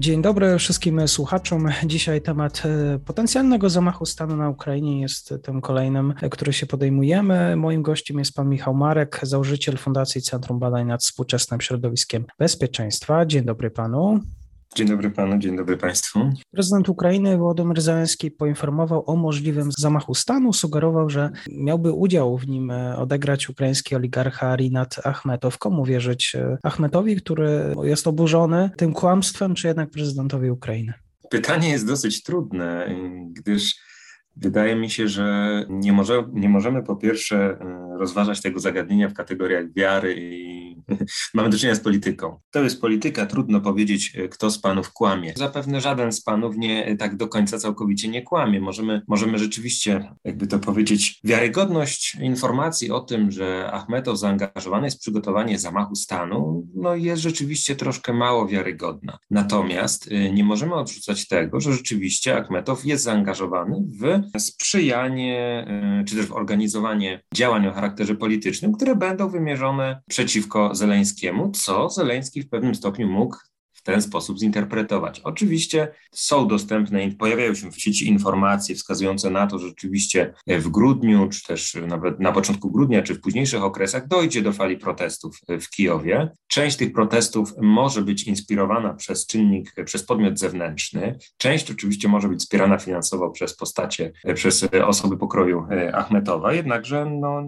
[0.00, 1.68] Dzień dobry wszystkim słuchaczom.
[1.86, 7.56] Dzisiaj temat e, potencjalnego zamachu stanu na Ukrainie jest tym kolejnym, e, który się podejmujemy.
[7.56, 13.26] Moim gościem jest pan Michał Marek, założyciel Fundacji Centrum Badań nad Współczesnym Środowiskiem Bezpieczeństwa.
[13.26, 14.20] Dzień dobry panu.
[14.74, 16.30] Dzień dobry panu, dzień dobry państwu.
[16.50, 22.70] Prezydent Ukrainy Władimir Zelenski poinformował o możliwym zamachu stanu, sugerował, że miałby udział w nim
[22.70, 25.58] e, odegrać ukraiński oligarcha Rinat Achmetow.
[25.58, 26.34] Komu wierzyć?
[26.34, 30.92] E, Achmetowi, który jest oburzony tym kłamstwem, czy jednak prezydentowi Ukrainy?
[31.30, 32.94] Pytanie jest dosyć trudne,
[33.32, 33.74] gdyż
[34.36, 39.14] wydaje mi się, że nie, może, nie możemy po pierwsze e, rozważać tego zagadnienia w
[39.14, 40.59] kategoriach wiary i
[41.34, 42.40] mamy do czynienia z polityką.
[42.50, 45.32] To jest polityka, trudno powiedzieć, e, kto z panów kłamie.
[45.36, 48.60] Zapewne żaden z panów nie e, tak do końca całkowicie nie kłamie.
[48.60, 55.00] Możemy, możemy rzeczywiście, jakby to powiedzieć, wiarygodność informacji o tym, że Achmetow zaangażowany jest w
[55.00, 59.18] przygotowanie zamachu stanu, no jest rzeczywiście troszkę mało wiarygodna.
[59.30, 65.66] Natomiast e, nie możemy odrzucać tego, że rzeczywiście Achmetow jest zaangażowany w sprzyjanie,
[66.06, 72.42] czy też w organizowanie działań o charakterze politycznym, które będą wymierzone przeciwko Zeleńskiemu, co Zeleński
[72.42, 73.36] w pewnym stopniu mógł
[73.80, 75.20] w ten sposób zinterpretować.
[75.20, 81.28] Oczywiście są dostępne, pojawiają się w sieci informacje wskazujące na to, że rzeczywiście w grudniu,
[81.28, 85.70] czy też nawet na początku grudnia, czy w późniejszych okresach dojdzie do fali protestów w
[85.70, 86.30] Kijowie.
[86.46, 91.18] Część tych protestów może być inspirowana przez czynnik, przez podmiot zewnętrzny.
[91.36, 97.42] Część oczywiście może być wspierana finansowo przez postacie, przez osoby pokroju Achmetowa, jednakże no,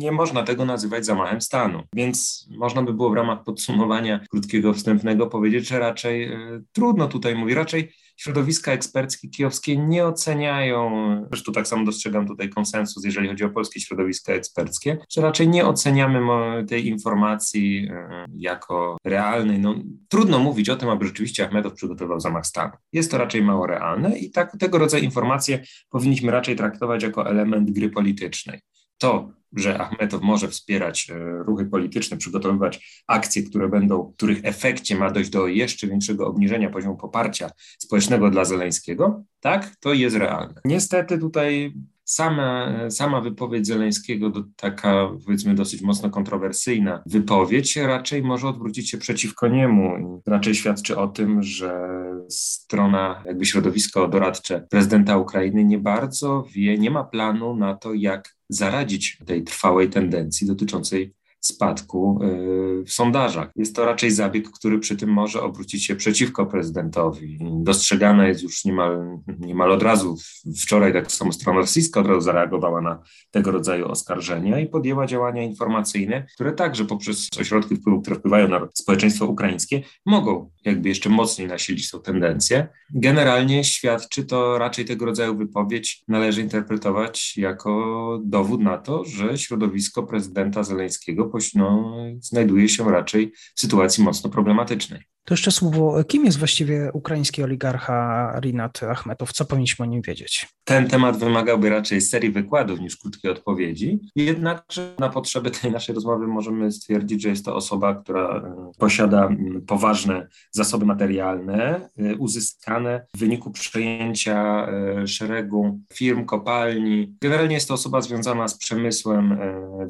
[0.00, 1.82] nie można tego nazywać zamachem stanu.
[1.92, 7.34] Więc można by było w ramach podsumowania krótkiego wstępnego powiedzieć, że raczej e, trudno tutaj
[7.34, 10.90] mówić, raczej środowiska eksperckie kijowskie nie oceniają,
[11.28, 15.66] zresztą tak samo dostrzegam tutaj konsensus, jeżeli chodzi o polskie środowiska eksperckie, że raczej nie
[15.66, 16.18] oceniamy
[16.66, 19.58] tej informacji e, jako realnej.
[19.58, 19.74] No,
[20.08, 22.72] trudno mówić o tym, aby rzeczywiście Achmedow przygotował zamach stanu.
[22.92, 27.70] Jest to raczej mało realne i tak, tego rodzaju informacje powinniśmy raczej traktować jako element
[27.70, 28.60] gry politycznej.
[28.98, 35.10] To, że Achmetow może wspierać e, ruchy polityczne, przygotowywać akcje, które będą, których efekcie ma
[35.10, 40.60] dojść do jeszcze większego obniżenia poziomu poparcia społecznego dla Zeleńskiego, tak, to jest realne.
[40.64, 48.90] Niestety tutaj sama, sama wypowiedź Zeleńskiego, taka powiedzmy dosyć mocno kontrowersyjna wypowiedź, raczej może odwrócić
[48.90, 50.22] się przeciwko niemu.
[50.26, 51.88] Raczej świadczy o tym, że
[52.28, 58.37] strona, jakby środowisko doradcze prezydenta Ukrainy nie bardzo wie, nie ma planu na to, jak
[58.48, 63.50] zaradzić tej trwałej tendencji dotyczącej spadku y, w sondażach.
[63.56, 67.38] Jest to raczej zabieg, który przy tym może obrócić się przeciwko prezydentowi.
[67.40, 70.16] Dostrzegane jest już niemal, niemal od razu.
[70.62, 75.42] Wczoraj tak samo strona rosyjska od razu zareagowała na tego rodzaju oskarżenia i podjęła działania
[75.42, 81.48] informacyjne, które także poprzez ośrodki wpływu, które wpływają na społeczeństwo ukraińskie, mogą jakby jeszcze mocniej
[81.48, 82.68] nasilić tą tendencję.
[82.94, 90.02] Generalnie świadczy to raczej tego rodzaju wypowiedź należy interpretować jako dowód na to, że środowisko
[90.02, 95.02] prezydenta Zeleńskiego no, znajduje się raczej w sytuacji mocno problematycznej.
[95.28, 99.32] To jeszcze słowo, kim jest właściwie ukraiński oligarcha Rinat Achmetow?
[99.32, 100.48] Co powinniśmy o nim wiedzieć?
[100.64, 104.00] Ten temat wymagałby raczej serii wykładów niż krótkiej odpowiedzi.
[104.16, 109.28] Jednakże na potrzeby tej naszej rozmowy możemy stwierdzić, że jest to osoba, która e, posiada
[109.66, 117.16] poważne zasoby materialne, e, uzyskane w wyniku przejęcia e, szeregu firm, kopalni.
[117.22, 119.38] Generalnie jest to osoba związana z przemysłem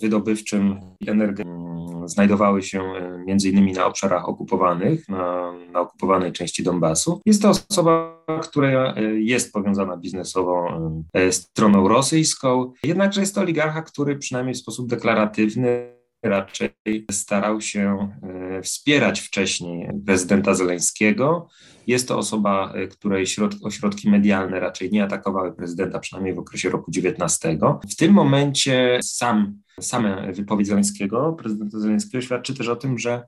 [0.00, 1.67] wydobywczym energetycznym.
[2.08, 2.82] Znajdowały się
[3.26, 7.20] między innymi na obszarach okupowanych, na na, okupowanej części Donbasu.
[7.26, 10.80] Jest to osoba, która e, jest powiązana biznesowo
[11.12, 16.70] e, stroną rosyjską, jednakże jest to oligarcha, który przynajmniej w sposób deklaratywny raczej
[17.10, 21.48] starał się e, wspierać wcześniej prezydenta Zeleńskiego.
[21.86, 26.90] Jest to osoba, której środki, ośrodki medialne raczej nie atakowały prezydenta, przynajmniej w okresie roku
[26.90, 27.58] 19.
[27.90, 33.22] W tym momencie sam, same wypowiedź Zeleńskiego, prezydenta Zeleńskiego świadczy też o tym, że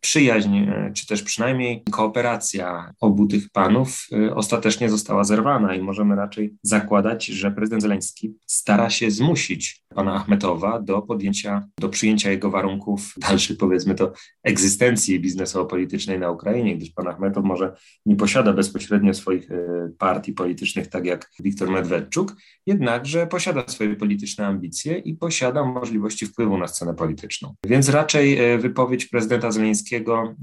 [0.00, 6.16] przyjaźń, e, czy też przynajmniej kooperacja obu tych panów e, ostatecznie została zerwana i możemy
[6.16, 12.50] raczej zakładać, że prezydent Zeleński stara się zmusić pana Achmetowa do podjęcia, do przyjęcia jego
[12.50, 14.12] warunków dalszej, powiedzmy to,
[14.42, 17.76] egzystencji biznesowo-politycznej na Ukrainie, gdyż pan Achmetow może
[18.06, 19.56] nie posiada bezpośrednio swoich e,
[19.98, 26.58] partii politycznych, tak jak Wiktor Medwedczuk, jednakże posiada swoje polityczne ambicje i posiada możliwości wpływu
[26.58, 27.54] na scenę polityczną.
[27.66, 29.85] Więc raczej wypowiedź prezydenta Zeleńskiego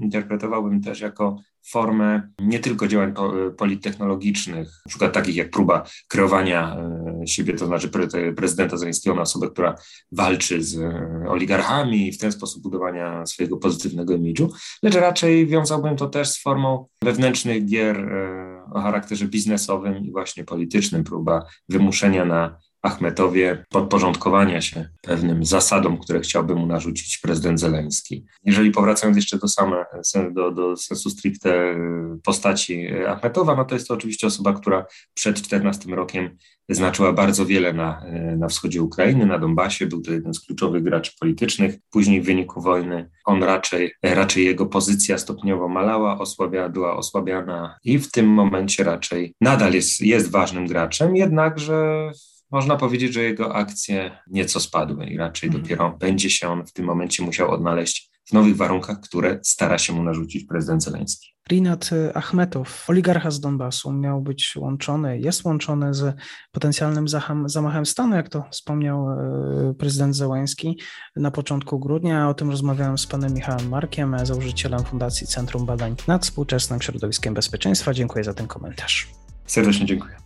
[0.00, 1.36] interpretowałbym też jako
[1.70, 3.14] formę nie tylko działań
[3.56, 7.90] polittechnologicznych, na przykład takich jak próba kreowania e, siebie, to znaczy
[8.36, 9.74] prezydenta Zeleńskiego na osobę, która
[10.12, 14.52] walczy z e, oligarchami i w ten sposób budowania swojego pozytywnego imidżu,
[14.82, 20.44] lecz raczej wiązałbym to też z formą wewnętrznych gier e, o charakterze biznesowym i właśnie
[20.44, 28.24] politycznym, próba wymuszenia na Achmetowie podporządkowania się pewnym zasadom, które chciałby mu narzucić prezydent Zeleński.
[28.44, 29.84] Jeżeli powracając jeszcze do, same,
[30.32, 31.76] do, do sensu stricte y,
[32.24, 36.36] postaci Achmetowa, no to jest to oczywiście osoba, która przed 14 rokiem
[36.68, 40.82] znaczyła bardzo wiele na, y, na wschodzie Ukrainy, na Donbasie, był to jeden z kluczowych
[40.82, 41.74] graczy politycznych.
[41.90, 47.98] Później w wyniku wojny on raczej, raczej jego pozycja stopniowo malała, osłabia, była osłabiana i
[47.98, 52.10] w tym momencie raczej nadal jest, jest ważnym graczem, jednakże
[52.54, 55.62] można powiedzieć, że jego akcje nieco spadły i raczej mhm.
[55.62, 59.92] dopiero będzie się on w tym momencie musiał odnaleźć w nowych warunkach, które stara się
[59.92, 61.34] mu narzucić prezydent Zeleński.
[61.50, 66.16] Rinat Achmetow, oligarcha z Donbasu, miał być łączony, jest łączony z
[66.52, 67.06] potencjalnym
[67.46, 70.78] zamachem stanu, jak to wspomniał e, prezydent Zełański
[71.16, 72.28] na początku grudnia.
[72.28, 77.94] O tym rozmawiałem z panem Michałem Markiem, założycielem Fundacji Centrum Badań nad Współczesnym Środowiskiem Bezpieczeństwa.
[77.94, 79.08] Dziękuję za ten komentarz.
[79.46, 80.23] Serdecznie dziękuję.